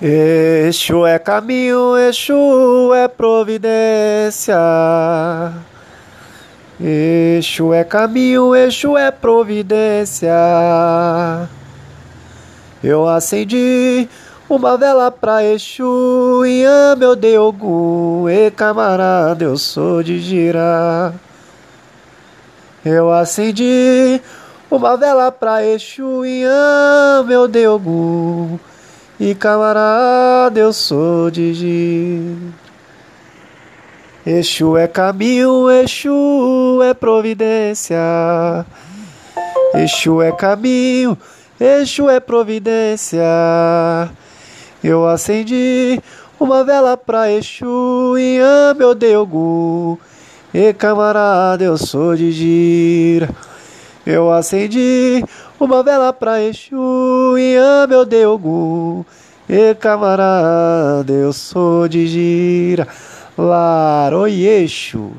Exu 0.00 1.06
é 1.06 1.18
caminho, 1.18 1.96
Exu 1.96 2.92
é 2.92 3.08
providência. 3.08 4.54
Exu 6.78 7.72
é 7.72 7.82
caminho, 7.82 8.54
Exu 8.54 8.94
é 8.98 9.10
providência. 9.10 10.28
Eu 12.84 13.08
acendi 13.08 14.06
uma 14.50 14.76
vela 14.76 15.10
pra 15.10 15.42
Exu 15.42 16.44
e 16.44 16.62
ame 16.62 17.06
eu 17.06 17.16
dei 17.16 17.38
Ogum. 17.38 18.28
E 18.28 18.50
camarada, 18.50 19.44
eu 19.44 19.56
sou 19.56 20.02
de 20.02 20.18
girar. 20.18 21.14
Eu 22.84 23.10
acendi 23.10 24.20
uma 24.70 24.94
vela 24.98 25.32
pra 25.32 25.64
Exu 25.64 26.26
e 26.26 26.44
ame 26.44 27.32
eu 27.32 27.48
dei 27.48 27.66
Ogum. 27.66 28.58
E 29.18 29.34
camarada, 29.34 30.60
eu 30.60 30.74
sou 30.74 31.30
de 31.30 31.54
gir. 31.54 32.36
Exu 34.26 34.76
é 34.76 34.86
caminho, 34.86 35.70
Exu 35.70 36.82
é 36.82 36.92
providência. 36.92 37.96
Exu 39.74 40.20
é 40.20 40.32
caminho, 40.32 41.16
Exu 41.58 42.10
é 42.10 42.20
providência. 42.20 43.22
Eu 44.84 45.08
acendi 45.08 45.98
uma 46.38 46.62
vela 46.62 46.94
pra 46.94 47.32
Exu 47.32 48.18
e 48.18 48.38
ame 48.38 48.84
eu 48.84 48.94
dei 48.94 49.16
Ogum. 49.16 49.96
E 50.52 50.74
camarada, 50.74 51.64
eu 51.64 51.78
sou 51.78 52.14
de 52.14 52.32
gira. 52.32 53.30
Eu 54.06 54.32
acendi 54.32 55.24
uma 55.58 55.82
vela 55.82 56.12
pra 56.12 56.40
Exu 56.40 57.36
e 57.36 57.56
ame 57.56 57.92
eu 57.92 58.04
dei 58.04 58.24
Ogum. 58.24 59.04
E 59.48 59.74
camarada, 59.74 61.12
eu 61.12 61.32
sou 61.32 61.88
de 61.88 62.06
gira. 62.06 62.86
Lar, 63.36 64.14
oi 64.14 64.46
Exu. 64.46 65.10